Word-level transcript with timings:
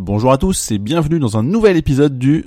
Bonjour 0.00 0.30
à 0.30 0.38
tous 0.38 0.70
et 0.70 0.78
bienvenue 0.78 1.18
dans 1.18 1.38
un 1.38 1.42
nouvel 1.42 1.76
épisode 1.76 2.20
du 2.20 2.44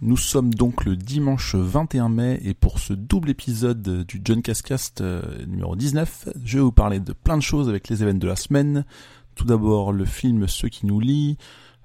Nous 0.00 0.16
sommes 0.16 0.54
donc 0.54 0.86
le 0.86 0.96
dimanche 0.96 1.54
21 1.54 2.08
mai 2.08 2.40
et 2.42 2.54
pour 2.54 2.78
ce 2.78 2.94
double 2.94 3.28
épisode 3.28 4.06
du 4.06 4.22
John 4.24 4.40
Cascast 4.40 5.02
euh, 5.02 5.20
numéro 5.46 5.76
19, 5.76 6.30
je 6.42 6.56
vais 6.56 6.64
vous 6.64 6.72
parler 6.72 7.00
de 7.00 7.12
plein 7.12 7.36
de 7.36 7.42
choses 7.42 7.68
avec 7.68 7.90
les 7.90 8.02
événements 8.02 8.20
de 8.20 8.28
la 8.28 8.36
semaine. 8.36 8.86
Tout 9.34 9.44
d'abord 9.44 9.92
le 9.92 10.06
film 10.06 10.48
Ceux 10.48 10.70
qui 10.70 10.86
nous 10.86 11.00
lient, 11.00 11.36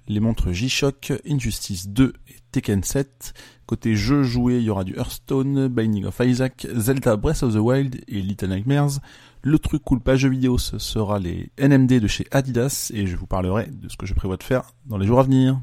les 0.08 0.20
montres 0.20 0.52
G-Shock, 0.52 1.14
Injustice 1.28 1.90
2 1.90 2.14
et 2.30 2.36
Tekken 2.52 2.84
7. 2.84 3.34
Côté 3.66 3.96
jeu 3.96 4.24
joué, 4.24 4.58
il 4.58 4.64
y 4.64 4.70
aura 4.70 4.84
du 4.84 4.96
Hearthstone, 4.96 5.68
Binding 5.68 6.06
of 6.06 6.20
Isaac, 6.24 6.68
Zelda 6.76 7.18
Breath 7.18 7.44
of 7.44 7.54
the 7.54 7.60
Wild 7.60 8.02
et 8.08 8.22
Little 8.22 8.50
Nightmares. 8.50 9.00
Le 9.42 9.60
truc 9.60 9.84
cool 9.84 10.00
pas 10.00 10.16
jeu 10.16 10.30
vidéo, 10.30 10.58
ce 10.58 10.78
sera 10.78 11.20
les 11.20 11.52
NMD 11.60 12.00
de 12.00 12.08
chez 12.08 12.26
Adidas 12.32 12.92
et 12.94 13.08
je 13.08 13.16
vous 13.16 13.28
parlerai 13.28 13.68
de 13.68 13.90
ce 13.90 13.98
que 13.98 14.06
je 14.06 14.14
prévois 14.14 14.38
de 14.38 14.44
faire 14.44 14.72
dans 14.86 14.98
les 14.98 15.06
jours 15.06 15.20
à 15.20 15.24
venir. 15.24 15.60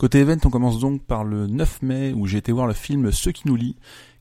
Côté 0.00 0.20
event, 0.20 0.38
on 0.44 0.50
commence 0.50 0.78
donc 0.78 1.04
par 1.04 1.24
le 1.24 1.46
9 1.46 1.82
mai 1.82 2.14
où 2.14 2.26
j'ai 2.26 2.38
été 2.38 2.52
voir 2.52 2.66
le 2.66 2.72
film 2.72 3.12
Ceux 3.12 3.32
qui 3.32 3.42
nous 3.46 3.56
lient, 3.56 3.76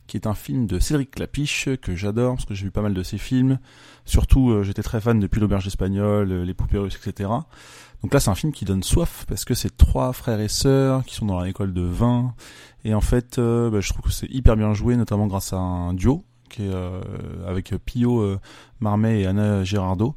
qui 0.09 0.17
est 0.17 0.27
un 0.27 0.33
film 0.33 0.65
de 0.65 0.79
Cédric 0.79 1.11
Clapiche 1.11 1.69
que 1.81 1.95
j'adore 1.95 2.35
parce 2.35 2.45
que 2.45 2.55
j'ai 2.55 2.65
vu 2.65 2.71
pas 2.71 2.81
mal 2.81 2.95
de 2.95 3.03
ses 3.03 3.19
films. 3.19 3.59
Surtout, 4.05 4.49
euh, 4.49 4.63
j'étais 4.63 4.81
très 4.81 4.99
fan 4.99 5.19
depuis 5.19 5.39
l'auberge 5.39 5.67
espagnole, 5.67 6.31
euh, 6.31 6.43
les 6.43 6.55
poupées 6.55 6.79
russes, 6.79 6.99
etc. 7.01 7.29
Donc 8.01 8.13
là, 8.13 8.19
c'est 8.19 8.31
un 8.31 8.35
film 8.35 8.51
qui 8.51 8.65
donne 8.65 8.81
soif 8.81 9.25
parce 9.27 9.45
que 9.45 9.53
c'est 9.53 9.77
trois 9.77 10.11
frères 10.11 10.39
et 10.39 10.47
sœurs 10.47 11.05
qui 11.05 11.13
sont 11.13 11.27
dans 11.27 11.39
l'école 11.41 11.73
de 11.73 11.83
vin 11.83 12.33
et 12.83 12.95
en 12.95 13.01
fait, 13.01 13.37
euh, 13.37 13.69
bah, 13.69 13.81
je 13.81 13.89
trouve 13.89 14.01
que 14.01 14.11
c'est 14.11 14.29
hyper 14.31 14.57
bien 14.57 14.73
joué, 14.73 14.97
notamment 14.97 15.27
grâce 15.27 15.53
à 15.53 15.57
un 15.57 15.93
duo 15.93 16.25
qui 16.49 16.63
est 16.63 16.73
avec 17.45 17.75
Pio 17.85 18.39
Marmet 18.79 19.21
et 19.21 19.27
Anna 19.27 19.63
Girardot. 19.63 20.15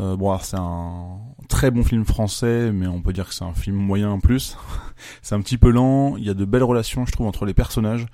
Euh, 0.00 0.16
bon, 0.16 0.36
c'est 0.38 0.56
un 0.56 1.18
très 1.48 1.70
bon 1.70 1.84
film 1.84 2.04
français, 2.04 2.72
mais 2.72 2.86
on 2.86 3.00
peut 3.00 3.12
dire 3.12 3.28
que 3.28 3.34
c'est 3.34 3.44
un 3.44 3.54
film 3.54 3.76
moyen 3.76 4.10
en 4.10 4.20
plus. 4.20 4.56
c'est 5.22 5.34
un 5.34 5.40
petit 5.40 5.58
peu 5.58 5.70
lent. 5.70 6.16
Il 6.16 6.24
y 6.24 6.30
a 6.30 6.34
de 6.34 6.44
belles 6.44 6.64
relations, 6.64 7.06
je 7.06 7.12
trouve, 7.12 7.26
entre 7.26 7.44
les 7.44 7.54
personnages, 7.54 8.06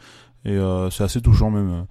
et 0.44 0.52
euh, 0.52 0.90
c'est 0.90 1.04
assez 1.04 1.20
touchant 1.20 1.50
même, 1.50 1.86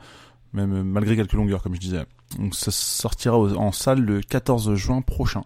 même 0.54 0.84
malgré 0.84 1.16
quelques 1.16 1.34
longueurs, 1.34 1.62
comme 1.62 1.76
je 1.76 1.80
disais. 1.80 2.06
Donc 2.38 2.56
ça 2.56 2.72
sortira 2.72 3.38
en 3.38 3.72
salle 3.72 4.02
le 4.02 4.22
14 4.22 4.76
juin 4.76 5.02
prochain. 5.02 5.44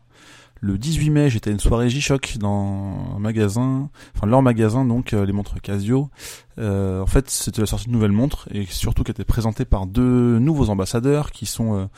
Le 0.60 0.78
18 0.78 1.10
mai, 1.10 1.30
j'étais 1.30 1.50
à 1.50 1.54
une 1.54 1.60
soirée 1.60 1.90
G-Shock 1.90 2.38
dans 2.40 3.14
un 3.18 3.20
magasin, 3.20 3.90
enfin 4.16 4.28
leur 4.28 4.42
magasin 4.42 4.86
donc 4.86 5.12
euh, 5.12 5.26
les 5.26 5.34
montres 5.34 5.60
Casio. 5.62 6.10
Euh, 6.58 7.02
en 7.02 7.06
fait, 7.06 7.30
c'était 7.30 7.60
la 7.60 7.68
sortie 7.68 7.88
de 7.88 7.92
nouvelles 7.92 8.14
montres 8.14 8.48
et 8.50 8.66
surtout 8.66 9.04
qui 9.04 9.12
était 9.12 9.26
présentée 9.26 9.66
par 9.66 9.88
deux 9.88 10.40
nouveaux 10.40 10.70
ambassadeurs 10.70 11.32
qui 11.32 11.46
sont 11.48 11.90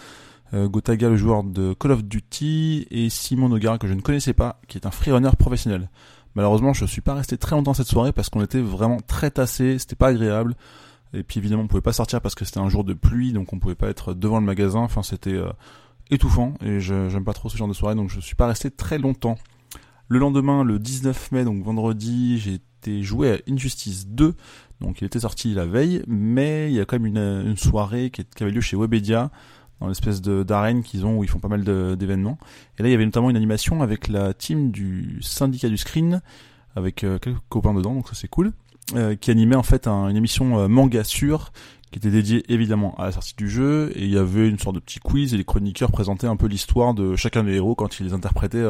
euh, 0.55 0.67
Gotaga, 0.67 1.09
le 1.09 1.17
joueur 1.17 1.43
de 1.43 1.73
Call 1.73 1.91
of 1.91 2.03
Duty, 2.03 2.87
et 2.89 3.09
Simon 3.09 3.49
Nogara, 3.49 3.77
que 3.77 3.87
je 3.87 3.93
ne 3.93 4.01
connaissais 4.01 4.33
pas, 4.33 4.59
qui 4.67 4.77
est 4.77 4.85
un 4.85 4.91
freerunner 4.91 5.31
professionnel. 5.37 5.89
Malheureusement, 6.35 6.73
je 6.73 6.85
suis 6.85 7.01
pas 7.01 7.13
resté 7.13 7.37
très 7.37 7.55
longtemps 7.55 7.73
cette 7.73 7.87
soirée 7.87 8.11
parce 8.11 8.29
qu'on 8.29 8.41
était 8.41 8.61
vraiment 8.61 8.99
très 9.05 9.31
tassé, 9.31 9.77
c'était 9.79 9.95
pas 9.95 10.07
agréable. 10.07 10.55
Et 11.15 11.23
puis 11.23 11.39
évidemment, 11.39 11.63
on 11.63 11.67
pouvait 11.67 11.81
pas 11.81 11.93
sortir 11.93 12.21
parce 12.21 12.35
que 12.35 12.45
c'était 12.45 12.59
un 12.59 12.69
jour 12.69 12.83
de 12.83 12.93
pluie, 12.93 13.33
donc 13.33 13.53
on 13.53 13.59
pouvait 13.59 13.75
pas 13.75 13.89
être 13.89 14.13
devant 14.13 14.39
le 14.39 14.45
magasin. 14.45 14.79
Enfin, 14.79 15.03
c'était 15.03 15.33
euh, 15.33 15.49
étouffant 16.11 16.53
et 16.61 16.79
j'aime 16.79 17.23
pas 17.23 17.33
trop 17.33 17.49
ce 17.49 17.57
genre 17.57 17.67
de 17.67 17.73
soirée, 17.73 17.95
donc 17.95 18.09
je 18.09 18.19
suis 18.19 18.35
pas 18.35 18.47
resté 18.47 18.69
très 18.71 18.97
longtemps. 18.97 19.37
Le 20.07 20.19
lendemain, 20.19 20.63
le 20.63 20.77
19 20.77 21.31
mai, 21.31 21.45
donc 21.45 21.63
vendredi, 21.63 22.37
j'ai 22.37 22.55
été 22.55 23.01
joué 23.01 23.31
à 23.33 23.37
Injustice 23.49 24.07
2. 24.07 24.35
Donc 24.81 25.01
il 25.01 25.05
était 25.05 25.21
sorti 25.21 25.53
la 25.53 25.65
veille, 25.65 26.03
mais 26.07 26.69
il 26.69 26.75
y 26.75 26.79
a 26.79 26.85
quand 26.85 26.99
même 26.99 27.07
une, 27.07 27.57
soirée 27.57 28.09
qui, 28.11 28.23
qui 28.25 28.43
avait 28.43 28.51
lieu 28.51 28.61
chez 28.61 28.77
Webedia 28.77 29.31
dans 29.79 29.87
l'espèce 29.87 30.21
d'arène 30.21 30.83
qu'ils 30.83 31.05
ont 31.05 31.17
où 31.17 31.23
ils 31.23 31.29
font 31.29 31.39
pas 31.39 31.47
mal 31.47 31.63
d'événements. 31.63 32.37
Et 32.77 32.83
là, 32.83 32.89
il 32.89 32.91
y 32.91 32.95
avait 32.95 33.05
notamment 33.05 33.29
une 33.29 33.35
animation 33.35 33.81
avec 33.81 34.07
la 34.07 34.33
team 34.33 34.71
du 34.71 35.19
syndicat 35.21 35.69
du 35.69 35.77
screen, 35.77 36.21
avec 36.75 37.03
euh, 37.03 37.19
quelques 37.19 37.39
copains 37.49 37.73
dedans, 37.73 37.93
donc 37.95 38.07
ça 38.07 38.15
c'est 38.15 38.27
cool, 38.27 38.53
euh, 38.93 39.15
qui 39.15 39.31
animait 39.31 39.55
en 39.55 39.63
fait 39.63 39.87
une 39.87 40.15
émission 40.15 40.59
euh, 40.59 40.67
manga 40.67 41.03
sur 41.03 41.51
qui 41.91 41.99
était 41.99 42.11
dédiée 42.11 42.43
évidemment 42.51 42.93
à 42.97 43.05
la 43.05 43.11
sortie 43.13 43.35
du 43.37 43.49
jeu, 43.49 43.91
et 43.95 44.03
il 44.03 44.09
y 44.09 44.17
avait 44.17 44.49
une 44.49 44.59
sorte 44.59 44.75
de 44.75 44.81
petit 44.81 44.99
quiz, 44.99 45.33
et 45.33 45.37
les 45.37 45.45
chroniqueurs 45.45 45.91
présentaient 45.91 46.27
un 46.27 46.35
peu 46.35 46.47
l'histoire 46.47 46.93
de 46.93 47.15
chacun 47.15 47.43
des 47.43 47.53
héros 47.53 47.73
quand 47.73 47.99
ils 47.99 48.05
les 48.05 48.13
interprétaient 48.13 48.65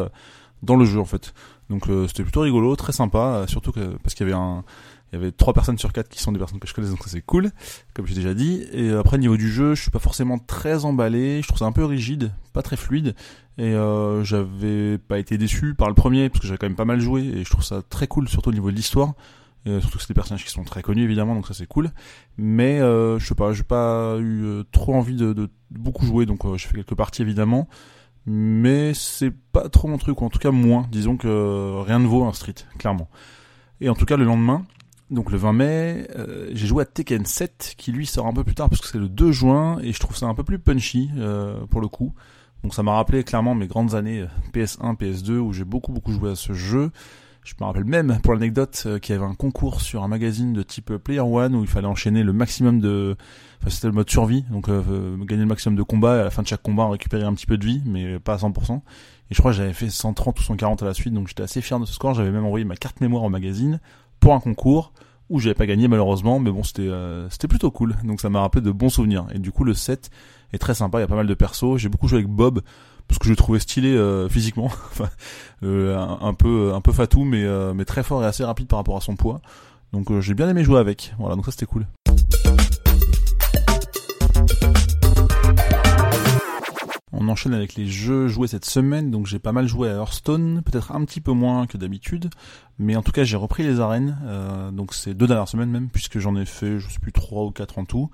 dans 0.61 0.75
le 0.75 0.85
jeu 0.85 0.99
en 0.99 1.05
fait. 1.05 1.33
Donc 1.71 1.85
c'était 2.07 2.21
plutôt 2.21 2.41
rigolo, 2.41 2.75
très 2.75 2.93
sympa, 2.93 3.45
surtout 3.47 3.71
que, 3.71 3.97
parce 4.03 4.13
qu'il 4.13 4.27
y 4.27 4.29
avait 4.29 4.39
un 4.39 4.63
il 5.11 5.19
y 5.19 5.21
avait 5.21 5.31
trois 5.31 5.53
personnes 5.53 5.77
sur 5.77 5.93
quatre 5.93 6.09
qui 6.09 6.19
sont 6.19 6.31
des 6.31 6.39
personnes 6.39 6.59
que 6.59 6.67
je 6.67 6.73
connais, 6.73 6.89
donc 6.89 6.99
c'est 7.05 7.21
cool, 7.21 7.51
comme 7.93 8.07
j'ai 8.07 8.15
déjà 8.15 8.33
dit. 8.33 8.65
Et 8.73 8.91
après, 8.91 9.17
niveau 9.17 9.37
du 9.37 9.49
jeu, 9.49 9.75
je 9.75 9.81
suis 9.81 9.91
pas 9.91 9.99
forcément 9.99 10.39
très 10.39 10.83
emballé. 10.83 11.41
Je 11.41 11.47
trouve 11.47 11.59
ça 11.59 11.65
un 11.65 11.71
peu 11.71 11.85
rigide, 11.85 12.33
pas 12.53 12.61
très 12.61 12.75
fluide. 12.75 13.15
Et 13.57 13.73
euh, 13.75 14.23
j'avais 14.23 14.97
pas 14.97 15.19
été 15.19 15.37
déçu 15.37 15.73
par 15.75 15.87
le 15.87 15.93
premier, 15.93 16.29
parce 16.29 16.41
que 16.41 16.47
j'avais 16.47 16.57
quand 16.57 16.67
même 16.67 16.75
pas 16.75 16.85
mal 16.85 16.99
joué. 16.99 17.21
Et 17.21 17.43
je 17.43 17.49
trouve 17.49 17.63
ça 17.63 17.81
très 17.87 18.07
cool, 18.07 18.27
surtout 18.27 18.49
au 18.49 18.53
niveau 18.53 18.71
de 18.71 18.75
l'histoire. 18.75 19.13
Et 19.65 19.79
surtout 19.81 19.97
que 19.97 20.03
c'est 20.03 20.09
des 20.09 20.13
personnages 20.13 20.43
qui 20.43 20.51
sont 20.51 20.63
très 20.63 20.81
connus 20.81 21.03
évidemment, 21.03 21.33
donc 21.35 21.47
ça 21.47 21.53
c'est 21.53 21.67
cool. 21.67 21.91
Mais 22.37 22.79
euh, 22.79 23.17
je 23.19 23.25
sais 23.27 23.35
pas, 23.35 23.51
j'ai 23.51 23.63
pas 23.63 24.15
eu 24.19 24.43
euh, 24.43 24.63
trop 24.71 24.93
envie 24.93 25.15
de, 25.15 25.49
beaucoup 25.71 26.05
jouer, 26.05 26.25
donc 26.25 26.45
euh, 26.45 26.57
j'ai 26.57 26.67
fait 26.67 26.75
quelques 26.75 26.95
parties 26.95 27.21
évidemment. 27.21 27.67
Mais 28.27 28.93
c'est 28.93 29.31
pas 29.51 29.69
trop 29.69 29.87
mon 29.87 29.97
truc, 29.97 30.21
ou 30.21 30.25
en 30.25 30.29
tout 30.29 30.39
cas 30.39 30.51
moins. 30.51 30.87
Disons 30.91 31.15
que 31.17 31.81
rien 31.81 31.99
ne 31.99 32.07
vaut 32.07 32.23
un 32.23 32.33
street, 32.33 32.55
clairement. 32.79 33.09
Et 33.81 33.89
en 33.89 33.93
tout 33.93 34.05
cas 34.05 34.17
le 34.17 34.23
lendemain, 34.23 34.65
donc 35.11 35.31
le 35.31 35.37
20 35.37 35.53
mai, 35.53 36.07
euh, 36.15 36.49
j'ai 36.53 36.65
joué 36.65 36.81
à 36.81 36.85
Tekken 36.85 37.25
7 37.25 37.75
qui 37.77 37.91
lui 37.91 38.07
sort 38.07 38.25
un 38.25 38.33
peu 38.33 38.43
plus 38.43 38.55
tard 38.55 38.69
parce 38.69 38.81
que 38.81 38.87
c'est 38.87 38.97
le 38.97 39.09
2 39.09 39.31
juin 39.31 39.77
et 39.83 39.93
je 39.93 39.99
trouve 39.99 40.17
ça 40.17 40.25
un 40.25 40.33
peu 40.33 40.43
plus 40.43 40.57
punchy 40.57 41.11
euh, 41.17 41.65
pour 41.67 41.79
le 41.79 41.87
coup. 41.87 42.13
Donc 42.63 42.73
ça 42.73 42.81
m'a 42.81 42.93
rappelé 42.93 43.23
clairement 43.23 43.53
mes 43.53 43.67
grandes 43.67 43.93
années 43.93 44.25
PS1, 44.53 44.91
euh, 44.91 44.93
PS2 44.93 45.31
où 45.37 45.53
j'ai 45.53 45.63
beaucoup 45.63 45.91
beaucoup 45.91 46.11
joué 46.11 46.31
à 46.31 46.35
ce 46.35 46.53
jeu. 46.53 46.91
Je 47.45 47.53
me 47.59 47.65
rappelle 47.65 47.85
même 47.85 48.19
pour 48.23 48.33
l'anecdote 48.33 48.87
qu'il 49.01 49.13
y 49.13 49.17
avait 49.17 49.27
un 49.27 49.35
concours 49.35 49.79
sur 49.79 50.01
un 50.01 50.07
magazine 50.07 50.51
de 50.51 50.63
type 50.63 50.97
Player 50.97 51.19
One 51.19 51.53
où 51.53 51.61
il 51.61 51.67
fallait 51.67 51.85
enchaîner 51.85 52.23
le 52.23 52.33
maximum 52.33 52.79
de... 52.79 53.15
Enfin 53.61 53.69
c'était 53.69 53.85
le 53.85 53.93
mode 53.93 54.09
survie, 54.09 54.43
donc 54.49 54.65
gagner 54.65 55.43
le 55.43 55.47
maximum 55.47 55.75
de 55.75 55.83
combats 55.83 56.17
et 56.17 56.21
à 56.21 56.23
la 56.23 56.31
fin 56.31 56.41
de 56.41 56.47
chaque 56.47 56.63
combat 56.63 56.89
récupérer 56.89 57.23
un 57.23 57.35
petit 57.35 57.45
peu 57.45 57.59
de 57.59 57.63
vie 57.63 57.83
mais 57.85 58.17
pas 58.17 58.33
à 58.33 58.37
100%. 58.37 58.77
Et 58.77 58.81
je 59.29 59.37
crois 59.37 59.51
que 59.51 59.57
j'avais 59.57 59.73
fait 59.73 59.91
130 59.91 60.39
ou 60.39 60.43
140 60.43 60.81
à 60.81 60.85
la 60.87 60.95
suite 60.95 61.13
donc 61.13 61.27
j'étais 61.27 61.43
assez 61.43 61.61
fier 61.61 61.79
de 61.79 61.85
ce 61.85 61.93
score. 61.93 62.15
J'avais 62.15 62.31
même 62.31 62.45
envoyé 62.45 62.65
ma 62.65 62.75
carte 62.75 62.99
mémoire 62.99 63.21
au 63.21 63.29
magazine 63.29 63.79
pour 64.19 64.33
un 64.33 64.39
concours 64.39 64.91
où 65.29 65.39
j'avais 65.39 65.55
pas 65.55 65.67
gagné 65.67 65.87
malheureusement, 65.87 66.39
mais 66.39 66.49
bon 66.49 66.63
c'était 66.63 66.81
euh, 66.81 67.29
c'était 67.29 67.47
plutôt 67.47 67.69
cool. 67.69 67.95
Donc 68.03 68.21
ça 68.21 68.29
m'a 68.31 68.41
rappelé 68.41 68.63
de 68.63 68.71
bons 68.71 68.89
souvenirs. 68.89 69.27
Et 69.35 69.37
du 69.37 69.51
coup 69.51 69.63
le 69.63 69.75
set 69.75 70.09
est 70.51 70.57
très 70.57 70.73
sympa, 70.73 70.97
il 70.97 71.01
y 71.01 71.03
a 71.03 71.07
pas 71.07 71.15
mal 71.15 71.27
de 71.27 71.33
persos. 71.35 71.77
J'ai 71.77 71.89
beaucoup 71.89 72.07
joué 72.07 72.19
avec 72.19 72.29
Bob 72.29 72.61
parce 73.07 73.19
que 73.19 73.25
je 73.25 73.29
le 73.31 73.35
trouvais 73.35 73.59
stylé 73.59 73.89
euh, 73.89 74.29
physiquement, 74.29 74.71
euh, 75.63 75.97
un, 75.97 76.33
peu 76.33 76.73
un 76.73 76.81
peu 76.81 76.91
fatou 76.91 77.23
mais 77.23 77.45
mais 77.73 77.85
très 77.85 78.03
fort 78.03 78.23
et 78.23 78.25
assez 78.25 78.43
rapide 78.43 78.67
par 78.67 78.77
rapport 78.77 78.97
à 78.97 79.01
son 79.01 79.15
poids. 79.15 79.41
Donc 79.93 80.19
j'ai 80.19 80.33
bien 80.33 80.49
aimé 80.49 80.63
jouer 80.63 80.79
avec. 80.79 81.13
Voilà, 81.19 81.35
donc 81.35 81.45
ça 81.45 81.51
c'était 81.51 81.65
cool. 81.65 81.85
On 87.17 87.29
enchaîne 87.29 87.53
avec 87.53 87.75
les 87.75 87.87
jeux 87.87 88.27
joués 88.27 88.47
cette 88.47 88.65
semaine, 88.65 89.09
donc 89.09 89.25
j'ai 89.25 89.39
pas 89.39 89.53
mal 89.53 89.67
joué 89.67 89.89
à 89.89 89.93
Hearthstone, 89.93 90.61
peut-être 90.63 90.91
un 90.91 91.03
petit 91.05 91.21
peu 91.21 91.31
moins 91.31 91.65
que 91.65 91.77
d'habitude, 91.77 92.29
mais 92.77 92.97
en 92.97 93.01
tout 93.01 93.13
cas 93.13 93.23
j'ai 93.23 93.37
repris 93.37 93.63
les 93.63 93.79
arènes, 93.79 94.17
euh, 94.25 94.69
donc 94.69 94.93
c'est 94.93 95.13
deux 95.13 95.25
dernières 95.25 95.47
semaines 95.47 95.69
même, 95.69 95.87
puisque 95.87 96.19
j'en 96.19 96.35
ai 96.35 96.45
fait, 96.45 96.77
je 96.77 96.89
sais 96.89 96.99
plus, 96.99 97.13
trois 97.13 97.45
ou 97.45 97.51
quatre 97.51 97.79
en 97.79 97.85
tout, 97.85 98.09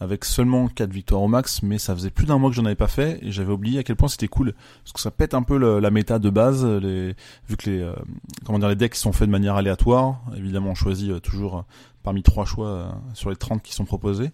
avec 0.00 0.24
seulement 0.24 0.68
quatre 0.68 0.92
victoires 0.92 1.22
au 1.22 1.28
max, 1.28 1.62
mais 1.62 1.78
ça 1.78 1.94
faisait 1.94 2.10
plus 2.10 2.26
d'un 2.26 2.38
mois 2.38 2.50
que 2.50 2.56
j'en 2.56 2.64
avais 2.64 2.74
pas 2.74 2.88
fait, 2.88 3.18
et 3.22 3.32
j'avais 3.32 3.52
oublié 3.52 3.78
à 3.78 3.82
quel 3.82 3.96
point 3.96 4.08
c'était 4.08 4.28
cool, 4.28 4.54
parce 4.82 4.92
que 4.92 5.00
ça 5.00 5.10
pète 5.10 5.34
un 5.34 5.42
peu 5.42 5.56
la 5.56 5.90
méta 5.90 6.18
de 6.18 6.30
base, 6.30 6.64
les, 6.64 7.14
vu 7.48 7.56
que 7.56 7.70
les, 7.70 7.80
euh, 7.80 7.94
comment 8.44 8.58
dire, 8.58 8.68
les 8.68 8.76
decks 8.76 8.94
sont 8.94 9.12
faits 9.12 9.26
de 9.26 9.32
manière 9.32 9.56
aléatoire, 9.56 10.20
évidemment 10.36 10.70
on 10.70 10.74
choisit 10.74 11.10
euh, 11.10 11.20
toujours 11.20 11.64
parmi 12.06 12.22
trois 12.22 12.44
choix 12.44 12.68
euh, 12.68 12.88
sur 13.14 13.30
les 13.30 13.36
30 13.36 13.64
qui 13.64 13.74
sont 13.74 13.84
proposés. 13.84 14.30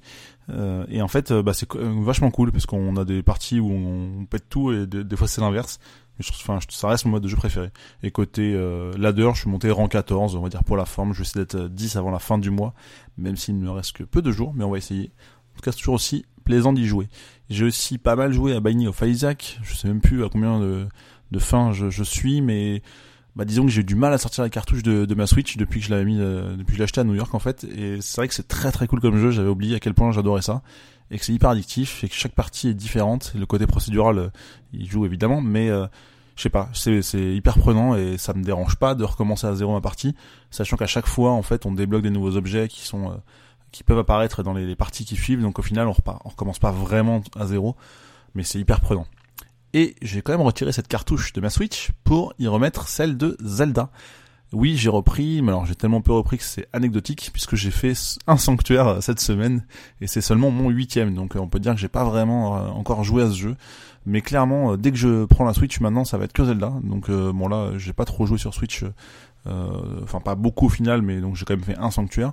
Euh, 0.51 0.85
et 0.91 1.01
en 1.01 1.09
fait, 1.09 1.31
euh, 1.31 1.43
bah, 1.43 1.55
c'est 1.55 1.67
vachement 1.75 2.31
cool 2.31 2.53
parce 2.53 2.67
qu'on 2.67 2.97
a 2.99 3.07
des 3.07 3.23
parties 3.23 3.61
où 3.61 3.73
on, 3.73 4.27
pète 4.27 4.47
tout 4.51 4.71
et 4.73 4.87
des, 4.87 5.17
fois 5.17 5.27
c'est 5.27 5.41
l'inverse. 5.41 5.81
Enfin, 6.21 6.59
ça 6.69 6.89
reste 6.89 7.07
mon 7.07 7.13
mode 7.13 7.23
de 7.23 7.29
jeu 7.29 7.37
préféré. 7.37 7.71
Et 8.03 8.11
côté 8.11 8.53
ladder, 8.99 9.31
je 9.35 9.41
suis 9.41 9.51
monté 9.51 9.71
rang 9.71 9.89
14, 9.89 10.37
on 10.37 10.43
va 10.43 10.51
dire 10.51 10.63
pour 10.63 10.77
la 10.77 10.85
forme. 10.85 11.15
Je 11.15 11.21
vais 11.21 11.23
essayer 11.23 11.41
d'être 11.47 11.69
10 11.69 11.97
avant 11.97 12.11
la 12.11 12.19
fin 12.19 12.37
du 12.37 12.51
mois, 12.51 12.75
même 13.17 13.37
s'il 13.37 13.59
ne 13.59 13.65
me 13.65 13.71
reste 13.71 13.97
que 13.97 14.05
peu 14.05 14.21
de 14.21 14.31
jours, 14.31 14.53
mais 14.55 14.65
on 14.65 14.71
va 14.71 14.77
essayer. 14.77 15.11
En 15.53 15.57
tout 15.57 15.63
cas, 15.63 15.73
c'est 15.73 15.79
toujours 15.79 15.95
aussi 15.95 16.25
plaisant 16.45 16.73
d'y 16.73 16.87
jouer. 16.87 17.09
J'ai 17.51 17.65
aussi 17.65 17.99
pas 17.99 18.17
mal 18.17 18.33
joué 18.33 18.55
à 18.55 18.61
Binding 18.61 18.89
of 18.89 19.01
Isaac. 19.03 19.59
Je 19.63 19.75
sais 19.75 19.89
même 19.89 20.01
plus 20.01 20.25
à 20.25 20.29
combien 20.29 20.59
de, 20.61 20.87
de 21.31 21.39
fins 21.39 21.73
je, 21.73 22.03
suis, 22.03 22.41
mais 22.41 22.83
bah 23.37 23.45
disons 23.45 23.65
que 23.65 23.71
j'ai 23.71 23.81
eu 23.81 23.85
du 23.85 23.95
mal 23.95 24.13
à 24.13 24.19
sortir 24.19 24.45
la 24.45 24.51
cartouche 24.51 24.83
de, 24.83 25.15
ma 25.15 25.27
Switch 25.27 25.57
depuis 25.57 25.81
que 25.81 25.87
je 25.87 25.91
l'avais 25.91 26.05
mis 26.05 26.19
euh, 26.21 26.57
depuis 26.57 26.67
que 26.67 26.73
je 26.73 26.79
l'ai 26.79 26.85
acheté 26.85 27.01
à 27.01 27.05
New 27.05 27.15
York 27.15 27.35
en 27.35 27.39
fait. 27.39 27.65
Et 27.65 28.01
c'est 28.01 28.17
vrai 28.17 28.29
que 28.29 28.35
c'est 28.35 28.49
très 28.49 28.73
très 28.73 28.87
cool 28.87 29.01
comme 29.01 29.19
jeu. 29.19 29.31
J'avais 29.31 29.49
oublié 29.49 29.77
à 29.77 29.81
quel 29.81 29.95
point 29.95 30.13
j'adorais 30.13 30.43
ça. 30.43 30.63
Et 31.11 31.19
que 31.19 31.25
c'est 31.25 31.35
hyper 31.35 31.51
addictif 31.51 32.03
et 32.05 32.09
que 32.09 32.15
chaque 32.15 32.33
partie 32.33 32.69
est 32.69 32.75
différente. 32.75 33.33
Le 33.39 33.47
côté 33.47 33.67
procédural 33.67 34.19
euh, 34.19 34.29
il 34.73 34.91
joue 34.91 35.05
évidemment 35.05 35.43
mais 35.43 35.69
euh, 35.69 35.87
je 36.37 36.43
sais 36.43 36.51
pas, 36.51 36.71
c'est 36.73 37.35
hyper 37.35 37.59
prenant 37.59 37.95
et 37.95 38.17
ça 38.19 38.33
me 38.33 38.43
dérange 38.43 38.77
pas 38.77 38.95
de 38.95 39.05
recommencer 39.05 39.47
à 39.47 39.55
zéro 39.55 39.73
ma 39.73 39.81
partie, 39.81 40.15
sachant 40.51 40.77
qu'à 40.77 40.87
chaque 40.87 41.07
fois 41.07 41.33
en 41.33 41.43
fait 41.43 41.67
on 41.67 41.73
débloque 41.73 42.03
des 42.03 42.11
nouveaux 42.11 42.37
objets 42.37 42.69
qui 42.69 42.87
sont 42.87 43.11
euh, 43.11 43.15
qui 43.73 43.83
peuvent 43.83 43.99
apparaître 43.99 44.43
dans 44.43 44.53
les, 44.53 44.77
parties 44.77 45.05
qui 45.05 45.17
suivent, 45.17 45.43
donc 45.43 45.59
au 45.59 45.63
final 45.63 45.89
on 45.89 45.93
repart, 45.93 46.23
recommence 46.25 46.59
pas 46.59 46.71
vraiment 46.71 47.23
à 47.35 47.47
zéro, 47.47 47.75
mais 48.35 48.45
c'est 48.45 48.61
hyper 48.61 48.81
prenant. 48.81 49.07
Et 49.75 49.97
j'ai 50.03 50.21
quand 50.21 50.33
même 50.33 50.43
retiré 50.43 50.71
cette 50.73 50.89
cartouche 50.89 51.33
de 51.33 51.41
ma 51.41 51.49
Switch 51.49 51.91
pour 52.05 52.35
y 52.39 52.47
remettre 52.47 52.89
celle 52.89 53.17
de 53.17 53.37
Zelda. 53.43 53.91
Oui, 54.53 54.77
j'ai 54.77 54.91
repris, 54.91 55.41
mais 55.41 55.49
alors 55.49 55.65
j'ai 55.65 55.75
tellement 55.75 56.03
peu 56.03 56.13
repris 56.13 56.37
que 56.37 56.45
c'est 56.45 56.69
anecdotique 56.75 57.31
puisque 57.33 57.57
j'ai 57.57 57.71
fait 57.71 57.95
un 58.27 58.37
sanctuaire 58.37 58.87
euh, 58.87 59.01
cette 59.01 59.19
semaine 59.19 59.65
et 60.03 60.07
c'est 60.07 60.21
seulement 60.21 60.51
mon 60.51 60.69
huitième, 60.69 61.15
donc 61.15 61.37
euh, 61.37 61.39
on 61.39 61.49
peut 61.49 61.59
dire 61.59 61.73
que 61.73 61.81
j'ai 61.81 61.89
pas 61.89 62.05
vraiment 62.05 62.59
euh, 62.59 62.69
encore 62.69 63.03
joué 63.03 63.23
à 63.23 63.31
ce 63.31 63.37
jeu. 63.37 63.57
Mais 64.05 64.21
clairement, 64.21 64.77
dès 64.77 64.91
que 64.91 64.99
je 64.99 65.25
prends 65.25 65.45
la 65.45 65.55
Switch 65.55 65.81
maintenant, 65.81 66.05
ça 66.05 66.19
va 66.19 66.25
être 66.25 66.35
que 66.35 66.45
Zelda. 66.45 66.73
Donc 66.83 67.09
bon 67.09 67.47
là, 67.47 67.71
j'ai 67.79 67.93
pas 67.93 68.05
trop 68.05 68.27
joué 68.27 68.37
sur 68.37 68.53
Switch, 68.53 68.85
enfin 69.47 70.19
pas 70.19 70.35
beaucoup 70.35 70.67
au 70.67 70.69
final, 70.69 71.03
mais 71.03 71.21
donc 71.21 71.37
j'ai 71.37 71.45
quand 71.45 71.55
même 71.55 71.63
fait 71.63 71.79
un 71.79 71.93
sanctuaire. 71.93 72.33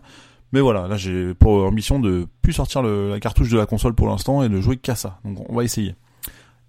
Mais 0.51 0.61
voilà, 0.61 0.87
là 0.87 0.97
j'ai 0.97 1.33
pour 1.33 1.63
ambition 1.65 1.99
de 1.99 2.27
plus 2.41 2.53
sortir 2.53 2.81
la 2.81 3.19
cartouche 3.19 3.49
de 3.49 3.57
la 3.57 3.65
console 3.65 3.93
pour 3.93 4.07
l'instant 4.07 4.43
et 4.43 4.49
de 4.49 4.59
jouer 4.59 4.77
qu'à 4.77 4.95
ça. 4.95 5.19
Donc 5.23 5.49
on 5.49 5.55
va 5.55 5.63
essayer. 5.63 5.95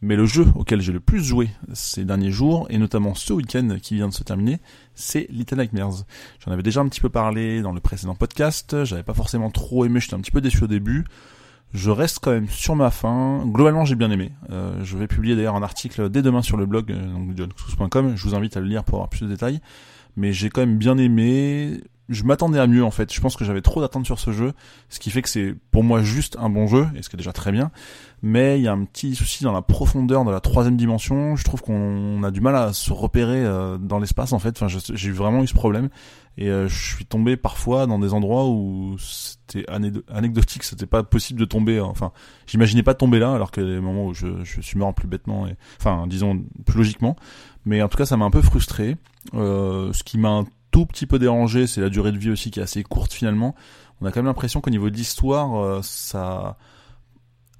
Mais 0.02 0.16
le 0.16 0.24
jeu 0.24 0.46
auquel 0.54 0.80
j'ai 0.80 0.92
le 0.92 1.00
plus 1.00 1.22
joué 1.22 1.50
ces 1.74 2.06
derniers 2.06 2.30
jours, 2.30 2.66
et 2.70 2.78
notamment 2.78 3.14
ce 3.14 3.34
week-end 3.34 3.76
qui 3.82 3.96
vient 3.96 4.08
de 4.08 4.14
se 4.14 4.22
terminer, 4.22 4.58
c'est 4.94 5.26
Little 5.28 5.58
Nightmares. 5.58 6.04
J'en 6.44 6.52
avais 6.52 6.62
déjà 6.62 6.80
un 6.80 6.88
petit 6.88 7.02
peu 7.02 7.10
parlé 7.10 7.60
dans 7.60 7.72
le 7.72 7.80
précédent 7.80 8.14
podcast, 8.14 8.84
j'avais 8.84 9.02
pas 9.02 9.12
forcément 9.12 9.50
trop 9.50 9.84
aimé, 9.84 10.00
j'étais 10.00 10.14
un 10.14 10.20
petit 10.20 10.30
peu 10.30 10.40
déçu 10.40 10.64
au 10.64 10.68
début. 10.68 11.04
Je 11.72 11.90
reste 11.90 12.18
quand 12.20 12.32
même 12.32 12.48
sur 12.48 12.74
ma 12.74 12.90
fin. 12.90 13.44
Globalement, 13.46 13.84
j'ai 13.84 13.94
bien 13.94 14.10
aimé. 14.10 14.32
Euh, 14.50 14.72
je 14.82 14.98
vais 14.98 15.06
publier 15.06 15.36
d'ailleurs 15.36 15.54
un 15.54 15.62
article 15.62 16.08
dès 16.08 16.20
demain 16.20 16.42
sur 16.42 16.56
le 16.56 16.66
blog 16.66 16.90
euh, 16.90 17.06
donc 17.06 18.16
Je 18.16 18.28
vous 18.28 18.34
invite 18.34 18.56
à 18.56 18.60
le 18.60 18.66
lire 18.66 18.82
pour 18.82 18.96
avoir 18.96 19.08
plus 19.08 19.20
de 19.20 19.28
détails. 19.28 19.60
Mais 20.16 20.32
j'ai 20.32 20.50
quand 20.50 20.62
même 20.62 20.78
bien 20.78 20.98
aimé 20.98 21.80
je 22.10 22.24
m'attendais 22.24 22.58
à 22.58 22.66
mieux 22.66 22.84
en 22.84 22.90
fait. 22.90 23.12
Je 23.12 23.20
pense 23.20 23.36
que 23.36 23.44
j'avais 23.44 23.62
trop 23.62 23.80
d'attentes 23.80 24.04
sur 24.04 24.18
ce 24.18 24.32
jeu, 24.32 24.52
ce 24.88 24.98
qui 24.98 25.10
fait 25.10 25.22
que 25.22 25.28
c'est 25.28 25.54
pour 25.70 25.84
moi 25.84 26.02
juste 26.02 26.36
un 26.38 26.50
bon 26.50 26.66
jeu, 26.66 26.86
et 26.94 27.02
ce 27.02 27.08
qui 27.08 27.16
est 27.16 27.18
déjà 27.18 27.32
très 27.32 27.52
bien. 27.52 27.70
Mais 28.22 28.58
il 28.58 28.62
y 28.62 28.68
a 28.68 28.72
un 28.72 28.84
petit 28.84 29.14
souci 29.14 29.44
dans 29.44 29.52
la 29.52 29.62
profondeur 29.62 30.24
de 30.24 30.30
la 30.30 30.40
troisième 30.40 30.76
dimension. 30.76 31.36
Je 31.36 31.44
trouve 31.44 31.62
qu'on 31.62 32.22
a 32.22 32.30
du 32.30 32.42
mal 32.42 32.56
à 32.56 32.72
se 32.74 32.92
repérer 32.92 33.42
euh, 33.44 33.78
dans 33.78 33.98
l'espace 33.98 34.32
en 34.32 34.38
fait. 34.38 34.60
Enfin, 34.60 34.66
j'ai 34.68 35.10
vraiment 35.10 35.42
eu 35.42 35.46
ce 35.46 35.54
problème 35.54 35.88
et 36.36 36.48
euh, 36.48 36.68
je 36.68 36.94
suis 36.94 37.04
tombé 37.04 37.36
parfois 37.36 37.86
dans 37.86 37.98
des 37.98 38.14
endroits 38.14 38.48
où 38.48 38.96
c'était 38.98 39.66
anecdotique, 40.08 40.62
c'était 40.62 40.86
pas 40.86 41.02
possible 41.02 41.38
de 41.38 41.44
tomber. 41.44 41.80
Enfin, 41.80 42.12
j'imaginais 42.46 42.82
pas 42.82 42.94
tomber 42.94 43.18
là, 43.18 43.32
alors 43.32 43.50
que 43.50 43.60
les 43.60 43.80
moments 43.80 44.06
où 44.06 44.14
je, 44.14 44.42
je 44.42 44.60
suis 44.60 44.78
mort 44.78 44.94
plus 44.94 45.08
bêtement, 45.08 45.46
et, 45.46 45.56
enfin, 45.78 46.06
disons 46.06 46.42
plus 46.64 46.78
logiquement. 46.78 47.16
Mais 47.64 47.82
en 47.82 47.88
tout 47.88 47.98
cas, 47.98 48.06
ça 48.06 48.16
m'a 48.16 48.24
un 48.24 48.30
peu 48.30 48.42
frustré. 48.42 48.96
Euh, 49.34 49.92
ce 49.92 50.02
qui 50.02 50.18
m'a 50.18 50.44
tout 50.70 50.86
petit 50.86 51.06
peu 51.06 51.18
dérangé, 51.18 51.66
c'est 51.66 51.80
la 51.80 51.88
durée 51.88 52.12
de 52.12 52.18
vie 52.18 52.30
aussi 52.30 52.50
qui 52.50 52.60
est 52.60 52.62
assez 52.62 52.82
courte 52.82 53.12
finalement. 53.12 53.54
On 54.00 54.06
a 54.06 54.10
quand 54.10 54.20
même 54.20 54.26
l'impression 54.26 54.60
qu'au 54.60 54.70
niveau 54.70 54.90
de 54.90 54.96
l'histoire, 54.96 55.56
euh, 55.56 55.80
ça 55.82 56.56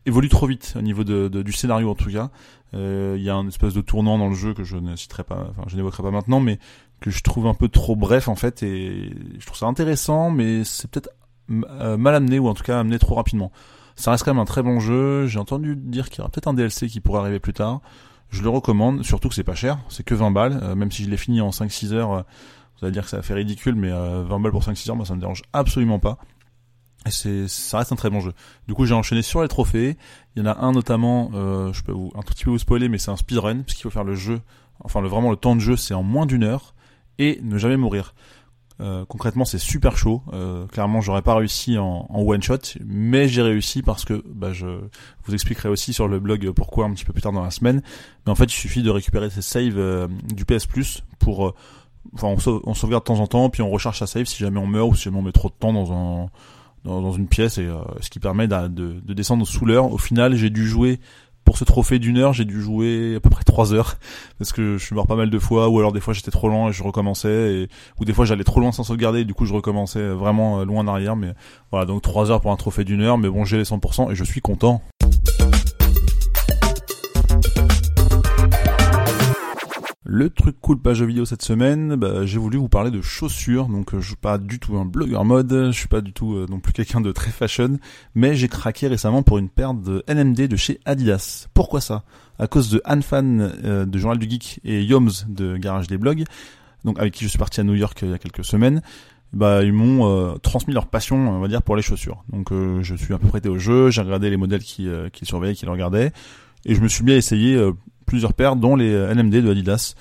évolue 0.07 0.29
trop 0.29 0.47
vite 0.47 0.75
au 0.77 0.83
niveau 0.83 1.05
de, 1.05 1.29
du 1.29 1.53
scénario 1.53 1.91
en 1.91 1.95
tout 1.95 2.11
cas. 2.11 2.31
Euh, 2.73 3.17
il 3.19 3.23
y 3.23 3.29
a 3.31 3.35
un 3.35 3.47
espèce 3.49 3.75
de 3.75 3.81
tournant 3.81 4.17
dans 4.17 4.29
le 4.29 4.35
jeu 4.35 4.55
que 4.55 4.65
je 4.65 4.77
ne 4.77 4.97
citerai 4.97 5.25
pas, 5.25 5.49
enfin 5.51 5.65
je 5.67 5.77
n'évoquerai 5.77 6.03
pas 6.03 6.11
maintenant, 6.11 6.41
mais 6.41 6.59
que 7.01 7.11
je 7.11 7.23
trouve 7.23 7.47
un 7.47 7.55
peu 7.55 7.69
trop 7.69 7.97
bref 7.97 8.29
en 8.29 8.37
fait 8.37 8.63
et 8.63 9.13
je 9.39 9.47
trouve 9.47 9.59
ça 9.59 9.67
intéressant, 9.67 10.31
mais 10.31 10.65
c'est 10.65 10.89
peut-être 10.91 11.11
euh, 11.51 11.97
mal 11.97 12.15
amené 12.15 12.39
ou 12.39 12.49
en 12.49 12.55
tout 12.55 12.63
cas 12.63 12.81
amené 12.81 12.99
trop 12.99 13.17
rapidement. 13.17 13.53
Ça 13.97 14.13
reste 14.13 14.25
quand 14.25 14.33
même 14.33 14.41
un 14.41 14.47
très 14.47 14.63
bon 14.63 14.81
jeu. 14.81 15.27
J'ai 15.27 15.39
entendu 15.39 15.77
dire 15.77 16.09
qu'il 16.09 16.19
y 16.19 16.21
aura 16.23 16.31
peut-être 16.31 16.49
un 16.49 16.55
DLC 16.55 16.87
qui 16.87 17.01
pourrait 17.01 17.21
arriver 17.21 17.41
plus 17.41 17.53
tard. 17.53 17.81
Je 18.31 18.43
le 18.43 18.49
recommande, 18.49 19.03
surtout 19.03 19.29
que 19.29 19.35
c'est 19.35 19.45
pas 19.45 19.57
cher, 19.57 19.79
c'est 19.89 20.05
que 20.05 20.15
20 20.15 20.31
balles, 20.31 20.75
même 20.77 20.93
si 20.93 21.03
je 21.03 21.11
l'ai 21.11 21.17
fini 21.17 21.41
en 21.41 21.51
5-6 21.51 21.93
heures 21.93 22.25
vous 22.81 22.87
allez 22.87 22.93
dire 22.93 23.05
que 23.05 23.11
ça 23.11 23.23
fait 23.23 23.35
ridicule, 23.35 23.75
mais 23.75 23.91
20 23.91 23.95
euh, 23.97 24.39
balles 24.39 24.53
pour 24.53 24.63
5-6 24.63 24.91
heures, 24.91 24.97
moi 24.97 25.05
ça 25.05 25.15
me 25.15 25.21
dérange 25.21 25.43
absolument 25.53 25.99
pas. 25.99 26.19
Et 27.07 27.11
c'est, 27.11 27.49
ça 27.49 27.79
reste 27.79 27.93
un 27.93 27.97
très 27.97 28.11
bon 28.11 28.21
jeu. 28.21 28.33
Du 28.69 28.75
coup, 28.75 28.85
j'ai 28.85 28.95
enchaîné 28.95 29.23
sur 29.23 29.41
les 29.41 29.49
trophées. 29.49 29.97
Il 30.37 30.43
y 30.43 30.47
en 30.47 30.51
a 30.51 30.59
un 30.59 30.73
notamment, 30.73 31.31
euh, 31.35 31.73
je 31.73 31.83
peux 31.83 31.93
vous, 31.93 32.13
un 32.15 32.23
tout 32.23 32.35
petit 32.35 32.45
peu 32.45 32.51
vous 32.51 32.59
spoiler, 32.59 32.89
mais 32.89 32.99
c'est 32.99 33.11
un 33.11 33.17
speedrun, 33.17 33.63
puisqu'il 33.63 33.85
faut 33.85 33.91
faire 33.91 34.05
le 34.05 34.15
jeu, 34.15 34.41
enfin 34.81 35.01
le, 35.01 35.09
vraiment 35.09 35.31
le 35.31 35.37
temps 35.37 35.57
de 35.57 35.61
jeu, 35.61 35.77
c'est 35.77 35.95
en 35.95 36.03
moins 36.03 36.27
d'une 36.27 36.45
heure, 36.45 36.75
et 37.19 37.41
ne 37.43 37.57
jamais 37.59 37.77
mourir. 37.77 38.15
Euh, 38.81 39.05
concrètement, 39.07 39.45
c'est 39.45 39.59
super 39.59 39.97
chaud. 39.97 40.23
Euh, 40.33 40.67
clairement, 40.67 41.01
j'aurais 41.01 41.23
pas 41.23 41.35
réussi 41.35 41.77
en, 41.77 42.07
en, 42.09 42.23
one 42.23 42.43
shot, 42.43 42.79
mais 42.85 43.29
j'ai 43.29 43.43
réussi 43.43 43.83
parce 43.83 44.05
que 44.05 44.25
bah, 44.27 44.53
je 44.53 44.67
vous 45.25 45.35
expliquerai 45.35 45.69
aussi 45.69 45.93
sur 45.93 46.09
le 46.09 46.19
blog 46.19 46.51
pourquoi 46.53 46.87
un 46.87 46.93
petit 46.93 47.05
peu 47.05 47.13
plus 47.13 47.21
tard 47.21 47.33
dans 47.33 47.43
la 47.43 47.51
semaine. 47.51 47.83
Mais 48.25 48.33
en 48.33 48.35
fait, 48.35 48.45
il 48.45 48.57
suffit 48.57 48.83
de 48.83 48.91
récupérer 48.91 49.29
ces 49.29 49.43
saves 49.43 49.79
euh, 49.79 50.09
du 50.35 50.47
PS 50.47 50.67
Plus 50.67 51.03
pour 51.19 51.55
enfin 52.15 52.29
on, 52.65 52.75
sauvegarde 52.75 53.05
de 53.05 53.07
temps 53.07 53.21
en 53.21 53.27
temps 53.27 53.51
puis 53.51 53.63
on 53.63 53.71
recharge 53.71 53.99
sa 53.99 54.07
save 54.07 54.25
si 54.25 54.39
jamais 54.39 54.59
on 54.59 54.67
meurt 54.67 54.91
ou 54.91 54.95
si 54.95 55.05
jamais 55.05 55.19
on 55.19 55.23
met 55.23 55.33
trop 55.33 55.49
de 55.49 55.55
temps 55.55 55.73
dans 55.73 55.93
un 55.93 56.27
dans, 56.85 57.13
une 57.13 57.29
pièce 57.29 57.59
et 57.59 57.67
euh, 57.67 57.77
ce 58.01 58.09
qui 58.09 58.21
permet 58.21 58.49
de, 58.49 58.69
de, 58.69 59.13
descendre 59.13 59.47
sous 59.47 59.67
l'heure. 59.67 59.93
Au 59.93 59.99
final 59.99 60.35
j'ai 60.35 60.51
dû 60.51 60.67
jouer 60.67 60.99
pour 61.45 61.59
ce 61.59 61.65
trophée 61.65 61.99
d'une 61.99 62.17
heure 62.17 62.33
j'ai 62.33 62.45
dû 62.45 62.61
jouer 62.61 63.17
à 63.17 63.21
peu 63.21 63.29
près 63.29 63.45
trois 63.45 63.75
heures 63.75 63.97
parce 64.39 64.53
que 64.53 64.79
je 64.79 64.85
suis 64.85 64.95
mort 64.95 65.07
pas 65.07 65.17
mal 65.17 65.31
de 65.31 65.39
fois 65.39 65.69
ou 65.69 65.79
alors 65.79 65.93
des 65.93 66.01
fois 66.01 66.15
j'étais 66.15 66.31
trop 66.31 66.49
lent 66.49 66.69
et 66.69 66.73
je 66.73 66.83
recommençais 66.83 67.55
et 67.55 67.69
ou 67.99 68.05
des 68.05 68.13
fois 68.13 68.25
j'allais 68.25 68.45
trop 68.45 68.61
loin 68.61 68.73
sans 68.73 68.85
sauvegarder 68.85 69.25
du 69.25 69.35
coup 69.35 69.45
je 69.45 69.53
recommençais 69.53 70.09
vraiment 70.09 70.61
euh, 70.61 70.65
loin 70.65 70.81
en 70.81 70.89
arrière. 70.89 71.17
Mais 71.17 71.35
voilà 71.71 71.87
donc 71.87 72.03
trois 72.03 72.31
heures 72.31 72.41
pour 72.41 72.53
un 72.53 72.57
trophée 72.57 72.85
d'une 72.85 73.03
heure 73.03 73.19
mais 73.19 73.29
bon 73.29 73.45
j'ai 73.45 73.59
les 73.59 73.65
100% 73.65 74.11
et 74.11 74.15
je 74.15 74.25
suis 74.25 74.41
content 74.41 74.83
Le 80.13 80.29
truc 80.29 80.57
cool 80.61 80.77
page 80.77 81.05
vidéo 81.05 81.25
cette 81.25 81.43
semaine, 81.43 81.95
bah, 81.95 82.27
j'ai 82.27 82.39
voulu 82.39 82.59
vous 82.59 82.69
parler 82.69 82.91
de 82.91 83.01
chaussures. 83.01 83.69
Donc 83.69 83.95
euh, 83.95 84.01
je 84.01 84.09
suis 84.09 84.17
pas 84.17 84.39
du 84.39 84.59
tout 84.59 84.77
un 84.77 84.85
blogueur 84.85 85.25
mode, 85.25 85.69
je 85.71 85.79
suis 85.79 85.87
pas 85.87 86.01
du 86.01 86.13
tout 86.13 86.35
euh, 86.35 86.47
non 86.51 86.59
plus 86.59 86.73
quelqu'un 86.73 87.01
de 87.01 87.13
très 87.13 87.31
fashion, 87.31 87.79
mais 88.17 88.35
j'ai 88.35 88.49
craqué 88.49 88.89
récemment 88.89 89.23
pour 89.23 89.39
une 89.39 89.49
paire 89.49 89.73
de 89.73 90.03
NMD 90.09 90.49
de 90.49 90.57
chez 90.57 90.81
Adidas. 90.85 91.47
Pourquoi 91.55 91.81
ça? 91.81 92.03
À 92.41 92.49
cause 92.49 92.71
de 92.71 92.83
Anne 92.85 93.03
Fan 93.03 93.53
euh, 93.63 93.87
de 93.87 93.99
Journal 94.01 94.19
du 94.19 94.29
Geek 94.29 94.59
et 94.65 94.83
Yoms 94.83 95.11
de 95.29 95.57
Garage 95.57 95.87
des 95.87 95.97
Blogs, 95.97 96.25
donc 96.85 96.99
avec 96.99 97.15
qui 97.15 97.23
je 97.23 97.29
suis 97.29 97.39
parti 97.39 97.61
à 97.61 97.63
New 97.63 97.77
York 97.77 97.97
il 98.03 98.11
y 98.11 98.13
a 98.13 98.19
quelques 98.19 98.45
semaines. 98.45 98.83
Bah 99.33 99.63
ils 99.63 99.73
m'ont 99.73 100.37
transmis 100.43 100.75
leur 100.75 100.89
passion, 100.89 101.37
on 101.37 101.39
va 101.39 101.47
dire, 101.47 101.63
pour 101.63 101.77
les 101.77 101.83
chaussures. 101.83 102.25
Donc 102.33 102.49
je 102.51 102.95
suis 102.97 103.15
un 103.15 103.19
peu 103.19 103.29
prêté 103.29 103.49
au 103.49 103.59
jeu, 103.59 103.91
j'ai 103.91 104.03
regardé 104.03 104.29
les 104.29 104.37
modèles 104.37 104.65
qui, 104.65 104.89
qui 105.13 105.25
surveillaient, 105.25 105.55
qui 105.55 105.67
le 105.67 105.71
regardaient, 105.71 106.11
et 106.65 106.75
je 106.75 106.81
me 106.81 106.89
suis 106.89 107.05
bien 107.05 107.15
essayé 107.15 107.57
plusieurs 108.11 108.35
paires, 108.35 108.57
dont 108.57 108.75
les 108.75 108.93
euh, 108.93 109.15
NMD 109.15 109.37
de 109.37 109.51
Adidas, 109.53 109.95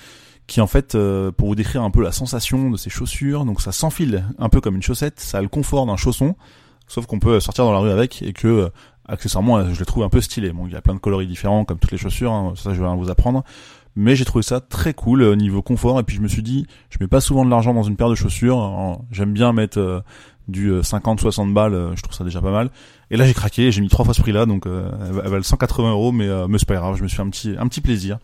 qui 0.48 0.62
en 0.62 0.68
fait, 0.68 0.96
euh, 0.96 1.32
pour 1.32 1.48
vous 1.48 1.56
décrire 1.56 1.84
un 1.84 1.92
peu 1.92 2.02
la 2.02 2.12
sensation 2.12 2.72
de 2.72 2.76
ces 2.76 2.90
chaussures, 2.90 3.46
donc 3.46 3.62
ça 3.62 3.72
s'enfile 3.72 4.26
un 4.40 4.50
peu 4.50 4.62
comme 4.62 4.76
une 4.76 4.82
chaussette, 4.82 5.20
ça 5.20 5.38
a 5.38 5.42
le 5.44 5.48
confort 5.48 5.86
d'un 5.86 5.96
chausson, 5.96 6.36
sauf 6.88 7.06
qu'on 7.06 7.20
peut 7.20 7.40
sortir 7.40 7.66
dans 7.66 7.72
la 7.72 7.78
rue 7.78 7.92
avec 7.92 8.24
et 8.24 8.34
que 8.34 8.48
euh, 8.48 8.70
accessoirement 9.08 9.72
je 9.72 9.78
les 9.80 9.86
trouve 9.86 10.02
un 10.02 10.10
peu 10.10 10.22
stylé. 10.22 10.52
Bon, 10.52 10.66
il 10.66 10.74
y 10.74 10.76
a 10.76 10.82
plein 10.82 10.96
de 10.96 11.00
coloris 11.00 11.28
différents 11.28 11.66
comme 11.66 11.78
toutes 11.78 11.92
les 11.92 12.00
chaussures, 12.00 12.32
hein, 12.32 12.54
ça 12.56 12.74
je 12.74 12.82
vais 12.82 12.96
vous 12.96 13.12
apprendre, 13.12 13.44
mais 13.96 14.16
j'ai 14.16 14.26
trouvé 14.26 14.42
ça 14.42 14.60
très 14.60 14.96
cool 14.96 15.22
au 15.22 15.36
niveau 15.36 15.62
confort 15.62 16.00
et 16.00 16.04
puis 16.04 16.16
je 16.16 16.22
me 16.22 16.28
suis 16.28 16.44
dit, 16.44 16.66
je 16.90 16.98
mets 17.00 17.08
pas 17.08 17.22
souvent 17.22 17.46
de 17.46 17.52
l'argent 17.52 17.76
dans 17.76 17.84
une 17.84 17.96
paire 17.96 18.10
de 18.10 18.16
chaussures, 18.16 19.00
j'aime 19.12 19.34
bien 19.34 19.54
mettre 19.54 20.04
du 20.50 20.72
50-60 20.72 21.54
balles, 21.54 21.92
je 21.96 22.02
trouve 22.02 22.16
ça 22.16 22.24
déjà 22.24 22.42
pas 22.42 22.52
mal. 22.52 22.70
Et 23.12 23.18
là 23.18 23.26
j'ai 23.26 23.34
craqué, 23.34 23.72
j'ai 23.72 23.82
mis 23.82 23.90
trois 23.90 24.06
fois 24.06 24.14
ce 24.14 24.22
prix-là, 24.22 24.46
donc 24.46 24.66
euh, 24.66 24.90
elle 25.24 25.30
valent 25.30 25.44
180 25.44 25.92
euros, 25.92 26.12
mais 26.12 26.28
euh, 26.28 26.48
mais 26.48 26.60
c'est 26.60 26.68
pas 26.68 26.76
grave, 26.76 26.96
je 26.98 27.04
me 27.04 27.08
suis 27.08 27.18
fait 27.18 27.24
un 27.24 27.30
petit 27.30 27.56
un 27.58 27.68
petit 27.68 27.82
plaisir. 27.82 28.20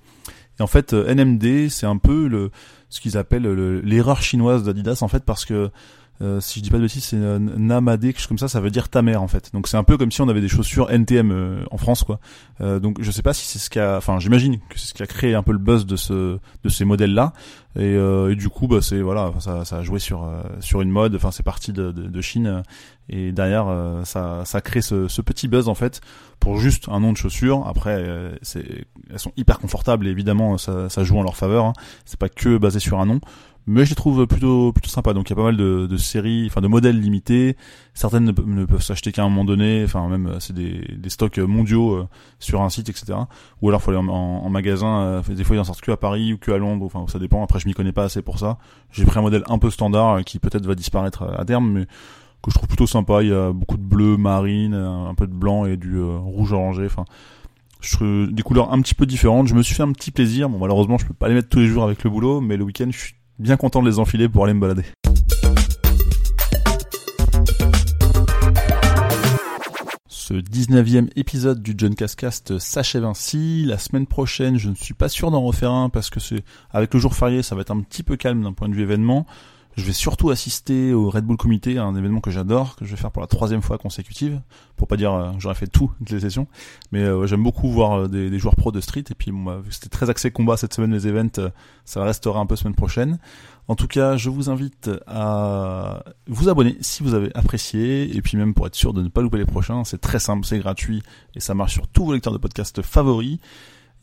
Et 0.60 0.64
en 0.64 0.68
fait, 0.68 0.94
euh, 0.94 1.14
NMD, 1.14 1.70
c'est 1.70 1.86
un 1.86 1.98
peu 1.98 2.28
le 2.28 2.52
ce 2.90 3.02
qu'ils 3.02 3.18
appellent 3.18 3.48
l'erreur 3.84 4.22
chinoise 4.22 4.64
d'Adidas 4.64 5.00
en 5.02 5.08
fait 5.08 5.24
parce 5.24 5.44
que 5.44 5.70
euh, 6.22 6.40
si 6.40 6.60
je 6.60 6.64
dis 6.64 6.70
pas 6.70 6.78
de 6.78 6.84
bêtises, 6.84 7.04
c'est 7.04 7.18
Namade, 7.18 8.02
quelque 8.02 8.20
chose 8.20 8.28
comme 8.28 8.38
ça, 8.38 8.48
ça 8.48 8.62
veut 8.62 8.70
dire 8.70 8.88
ta 8.88 9.02
mère 9.02 9.22
en 9.22 9.28
fait. 9.28 9.52
Donc 9.54 9.68
c'est 9.68 9.78
un 9.78 9.84
peu 9.84 9.98
comme 9.98 10.12
si 10.12 10.22
on 10.22 10.30
avait 10.30 10.42
des 10.42 10.48
chaussures 10.48 10.90
NTM 10.90 11.32
euh, 11.32 11.66
en 11.72 11.78
France 11.78 12.04
quoi. 12.04 12.20
Euh, 12.62 12.80
donc 12.80 13.02
je 13.02 13.12
sais 13.12 13.22
pas 13.22 13.34
si 13.34 13.46
c'est 13.46 13.60
ce 13.60 13.70
qui 13.70 13.80
a, 13.80 13.98
enfin 13.98 14.20
j'imagine 14.20 14.60
que 14.70 14.80
c'est 14.80 14.88
ce 14.88 14.94
qui 14.94 15.04
a 15.04 15.08
créé 15.08 15.36
un 15.36 15.44
peu 15.44 15.52
le 15.52 15.58
buzz 15.58 15.86
de 15.86 15.98
ce 15.98 16.38
de 16.64 16.70
ces 16.70 16.86
modèles 16.86 17.14
là. 17.14 17.34
Et, 17.78 17.96
et 17.96 18.36
du 18.36 18.48
coup 18.48 18.68
bah 18.68 18.82
c'est 18.82 19.02
voilà, 19.02 19.34
ça, 19.40 19.66
ça 19.66 19.80
a 19.80 19.84
joué 19.84 20.00
sur 20.00 20.26
sur 20.62 20.80
une 20.80 20.90
mode. 20.90 21.16
Enfin 21.16 21.32
c'est 21.32 21.44
parti 21.44 21.74
de, 21.74 21.92
de, 21.92 22.04
de, 22.04 22.22
Chine 22.22 22.64
et 23.10 23.34
derrière 23.34 23.68
ça 24.06 24.44
ça 24.46 24.62
crée 24.62 24.82
ce, 24.82 25.10
ce, 25.10 25.22
petit 25.22 25.50
buzz 25.50 25.68
en 25.68 25.76
fait 25.76 26.00
pour 26.40 26.58
juste 26.58 26.88
un 26.88 27.02
nom 27.02 27.12
de 27.12 27.18
chaussures. 27.18 27.68
Après 27.68 28.32
c'est 28.42 28.86
elles 29.12 29.20
sont 29.20 29.34
hyper 29.36 29.60
confortables 29.60 30.08
et 30.08 30.10
évidemment 30.10 30.58
ça, 30.58 30.88
ça 30.88 31.04
joue 31.04 31.18
en 31.18 31.24
leur 31.24 31.36
faveur. 31.36 31.66
Hein. 31.66 31.74
C'est 32.06 32.18
pas 32.18 32.30
que 32.30 32.58
basé 32.58 32.80
sur 32.80 33.02
un 33.02 33.06
nom 33.06 33.20
mais 33.68 33.84
je 33.86 33.92
les 33.92 33.96
trouve 33.96 34.28
plutôt 34.28 34.72
plutôt 34.72 34.90
sympa. 34.90 35.14
Donc 35.14 35.30
il 35.30 35.32
y 35.32 35.34
a 35.34 35.36
pas 35.36 35.44
mal 35.44 35.58
de, 35.58 35.88
de 35.88 35.98
séries, 35.98 36.48
enfin 36.50 36.62
de 36.62 36.68
modèles 36.68 37.00
limités. 37.00 37.58
Certaines 37.94 38.26
ne, 38.26 38.66
peuvent 38.66 38.82
s'acheter 38.82 39.12
qu'à 39.12 39.24
un 39.24 39.30
moment 39.30 39.46
donné. 39.46 39.84
Enfin 39.84 40.08
même 40.08 40.28
euh, 40.28 40.40
c'est 40.40 40.54
des, 40.54 40.86
des 40.98 41.10
stocks 41.10 41.40
mondiaux 41.40 41.94
euh, 41.94 42.08
sur 42.40 42.62
un 42.62 42.70
site, 42.70 42.90
etc. 42.90 43.18
Ou 43.62 43.70
alors 43.70 43.82
faut 43.82 43.92
aller 43.92 44.00
en, 44.00 44.08
en, 44.08 44.50
magasin. 44.50 45.02
Euh, 45.02 45.22
des 45.28 45.44
fois 45.44 45.56
ils 45.56 45.60
en 45.60 45.64
sortent 45.64 45.82
que 45.82 45.92
à 45.92 45.98
Paris 45.98 46.34
ou 46.34 46.38
que 46.38 46.52
à 46.52 46.58
Londres. 46.58 46.86
Enfin 46.86 47.06
ça 47.12 47.20
dépend. 47.20 47.44
Après 47.44 47.60
je 47.60 47.68
m'y 47.68 47.74
connais 47.74 47.94
pas 47.94 48.04
assez 48.04 48.22
pour 48.22 48.40
ça. 48.40 48.58
J'ai 48.92 49.06
pris 49.06 49.18
un 49.18 49.24
modèle 49.24 49.44
un 49.48 49.58
peu 49.58 49.72
standard 49.72 50.24
qui 50.24 50.40
peut-être 50.40 50.66
va 50.66 50.76
disparaître 50.76 51.24
à, 51.24 51.44
terme, 51.46 51.72
mais 51.72 51.86
que 51.86 52.52
je 52.52 52.56
trouve 52.56 52.68
plutôt 52.68 52.88
sympa. 52.88 53.24
Il 53.24 53.30
y 53.30 53.34
a 53.34 53.52
beaucoup 53.52 53.78
de 53.78 53.84
bleu 53.84 54.18
marine, 54.18 54.76
un 54.76 55.16
peu 55.16 55.26
de 55.26 55.34
blanc 55.34 55.66
et 55.66 55.78
du 55.78 56.00
rouge 56.00 56.54
orangé. 56.54 56.86
Enfin 56.86 57.06
des 58.02 58.42
couleurs 58.44 58.74
un 58.74 58.82
petit 58.82 58.96
peu 58.96 59.06
différentes. 59.06 59.48
Je 59.48 59.56
me 59.56 59.62
suis 59.62 59.76
fait 59.76 59.84
un 59.84 59.92
petit 59.92 60.12
plaisir. 60.12 60.50
Bon, 60.50 60.58
malheureusement, 60.58 60.98
je 60.98 61.06
peux 61.06 61.14
pas 61.14 61.28
les 61.28 61.36
mettre 61.36 61.50
tous 61.50 61.60
les 61.60 61.68
jours 61.68 61.84
avec 61.84 62.04
le 62.04 62.10
boulot, 62.10 62.42
mais 62.42 62.58
le 62.58 62.64
week-end, 62.64 62.88
je 62.92 62.98
suis 62.98 63.16
bien 63.40 63.58
content 63.58 63.82
de 63.82 63.90
les 63.90 64.00
enfiler 64.00 64.30
pour 64.30 64.46
aller 64.46 64.54
me 64.54 64.62
balader. 64.62 64.86
Ce 70.08 70.34
19e 70.34 71.10
épisode 71.16 71.62
du 71.62 71.76
John 71.78 71.94
Cascast 71.94 72.58
s'achève 72.58 73.06
ainsi. 73.06 73.64
La 73.66 73.78
semaine 73.78 74.08
prochaine, 74.08 74.58
je 74.58 74.70
ne 74.70 74.76
suis 74.76 74.96
pas 74.96 75.08
sûr 75.08 75.30
d'en 75.30 75.42
refaire 75.42 75.72
un 75.72 75.90
parce 75.90 76.10
que 76.10 76.20
c'est 76.20 76.44
avec 76.72 76.94
le 76.94 77.00
jour 77.00 77.14
férié, 77.14 77.44
ça 77.44 77.54
va 77.54 77.62
être 77.62 77.72
un 77.72 77.82
petit 77.82 78.02
peu 78.02 78.18
calme 78.18 78.42
d'un 78.42 78.54
point 78.54 78.68
de 78.68 78.74
vue 78.74 78.82
événement. 78.82 79.28
Je 79.76 79.84
vais 79.84 79.94
surtout 79.94 80.30
assister 80.30 80.94
au 80.94 81.10
Red 81.10 81.26
Bull 81.26 81.36
Comité, 81.36 81.78
un 81.78 81.94
événement 81.96 82.22
que 82.22 82.32
j'adore, 82.32 82.78
que 82.78 82.86
je 82.86 82.92
vais 82.92 82.96
faire 82.96 83.12
pour 83.12 83.22
la 83.22 83.28
troisième 83.28 83.62
fois 83.62 83.78
consécutive, 83.78 84.40
pour 84.78 84.88
pas 84.88 84.96
dire 84.96 85.14
euh, 85.14 85.32
j'aurais 85.38 85.56
fait 85.56 85.68
tout 85.68 85.92
les 86.10 86.22
sessions, 86.22 86.48
mais 86.94 87.02
euh, 87.02 87.28
j'aime 87.28 87.44
beaucoup 87.44 87.70
voir 87.70 88.00
euh, 88.00 88.08
des, 88.08 88.40
joueurs 88.40 88.56
pro 88.56 88.72
de 88.72 88.80
street, 88.80 89.04
et 89.10 89.16
puis 89.16 89.32
bon, 89.32 89.44
bah, 89.44 89.62
c'était 89.70 89.90
très 89.90 90.10
axé 90.10 90.32
combat 90.32 90.56
cette 90.56 90.74
semaine 90.74 90.94
les 90.94 91.08
events, 91.08 91.52
ça 91.84 92.04
restera 92.06 92.40
un 92.40 92.46
peu 92.46 92.56
semaine 92.56 92.76
prochaine. 92.76 93.20
En 93.68 93.76
tout 93.76 93.88
cas, 93.88 94.16
je 94.16 94.30
vous 94.30 94.50
invite 94.50 94.92
à 95.08 96.04
vous 96.28 96.48
abonner 96.48 96.78
si 96.80 97.04
vous 97.04 97.14
avez 97.14 97.36
apprécié, 97.36 98.16
et 98.16 98.22
puis 98.22 98.38
même 98.38 98.54
pour 98.54 98.68
être 98.68 98.76
sûr 98.76 98.94
de 98.94 99.02
ne 99.02 99.10
pas 99.10 99.22
louper 99.22 99.40
les 99.40 99.46
prochains, 99.46 99.84
c'est 99.84 100.00
très 100.00 100.20
simple, 100.20 100.46
c'est 100.46 100.60
gratuit, 100.60 101.04
et 101.36 101.42
ça 101.42 101.54
marche 101.54 101.74
sur 101.74 101.88
tous 101.88 102.06
vos 102.06 102.14
lecteurs 102.14 102.34
de 102.34 102.38
podcast 102.38 102.82
favoris. 102.82 103.40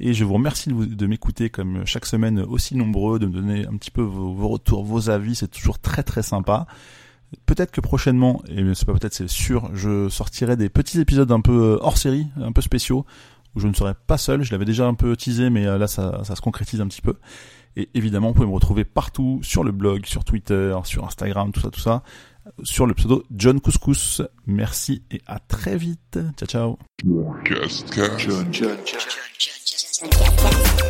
Et 0.01 0.15
je 0.15 0.25
vous 0.25 0.35
remercie 0.35 0.71
de, 0.71 1.07
m'écouter 1.07 1.51
comme 1.51 1.87
chaque 1.87 2.07
semaine 2.07 2.41
aussi 2.41 2.75
nombreux, 2.75 3.19
de 3.19 3.27
me 3.27 3.33
donner 3.33 3.67
un 3.67 3.77
petit 3.77 3.91
peu 3.91 4.03
vos, 4.03 4.33
vos 4.33 4.49
retours, 4.49 4.85
vos 4.85 5.11
avis, 5.11 5.35
c'est 5.35 5.49
toujours 5.49 5.79
très 5.79 6.03
très 6.03 6.23
sympa. 6.23 6.67
Peut-être 7.47 7.71
que 7.71 7.81
prochainement, 7.81 8.43
et 8.49 8.63
c'est 8.75 8.85
pas 8.85 8.93
peut-être, 8.93 9.15
c'est 9.15 9.29
sûr, 9.29 9.71
je 9.75 10.09
sortirai 10.09 10.57
des 10.57 10.69
petits 10.69 11.01
épisodes 11.01 11.31
un 11.31 11.41
peu 11.41 11.79
hors 11.81 11.97
série, 11.97 12.27
un 12.37 12.53
peu 12.53 12.61
spéciaux, 12.61 13.07
où 13.55 13.61
je 13.61 13.69
ne 13.69 13.75
serai 13.75 13.95
pas 14.07 14.19
seul. 14.19 14.43
Je 14.43 14.53
l'avais 14.53 14.65
déjà 14.65 14.87
un 14.87 14.95
peu 14.95 15.17
teasé, 15.17 15.51
mais 15.51 15.65
là 15.65 15.87
ça, 15.87 16.23
ça 16.25 16.37
se 16.37 16.41
concrétise 16.41 16.81
un 16.81 16.89
petit 16.89 17.03
peu. 17.03 17.15
Et 17.77 17.89
évidemment, 17.95 18.29
vous 18.29 18.35
pouvez 18.35 18.47
me 18.47 18.53
retrouver 18.53 18.85
partout, 18.85 19.41
sur 19.43 19.65
le 19.65 19.73
blog, 19.73 20.05
sur 20.07 20.25
Twitter, 20.25 20.77
sur 20.85 21.05
Instagram, 21.05 21.53
tout 21.53 21.61
ça, 21.61 21.71
tout 21.71 21.81
ça, 21.81 22.03
sur 22.63 22.87
le 22.87 22.95
pseudo 22.95 23.25
John 23.35 23.61
Couscous. 23.61 24.23
Merci 24.47 25.03
et 25.11 25.23
à 25.27 25.39
très 25.39 25.77
vite. 25.77 26.19
Ciao, 26.37 26.47
ciao. 26.47 26.79
Yes. 30.05 30.82